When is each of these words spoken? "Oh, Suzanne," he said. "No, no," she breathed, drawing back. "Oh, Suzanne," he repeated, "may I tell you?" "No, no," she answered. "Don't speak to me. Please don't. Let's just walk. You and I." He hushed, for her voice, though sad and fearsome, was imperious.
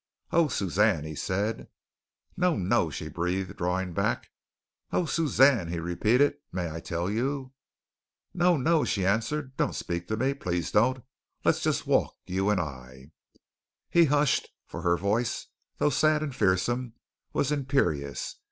"Oh, 0.31 0.47
Suzanne," 0.47 1.03
he 1.03 1.13
said. 1.13 1.67
"No, 2.35 2.57
no," 2.57 2.89
she 2.89 3.07
breathed, 3.07 3.55
drawing 3.57 3.93
back. 3.93 4.31
"Oh, 4.91 5.05
Suzanne," 5.05 5.67
he 5.67 5.79
repeated, 5.79 6.37
"may 6.51 6.71
I 6.71 6.79
tell 6.79 7.07
you?" 7.07 7.53
"No, 8.33 8.57
no," 8.57 8.83
she 8.83 9.05
answered. 9.05 9.55
"Don't 9.57 9.75
speak 9.75 10.07
to 10.07 10.17
me. 10.17 10.33
Please 10.33 10.71
don't. 10.71 11.03
Let's 11.45 11.61
just 11.61 11.85
walk. 11.85 12.15
You 12.25 12.49
and 12.49 12.59
I." 12.59 13.11
He 13.91 14.05
hushed, 14.05 14.49
for 14.65 14.81
her 14.81 14.97
voice, 14.97 15.45
though 15.77 15.91
sad 15.91 16.23
and 16.23 16.33
fearsome, 16.35 16.93
was 17.31 17.51
imperious. 17.51 18.37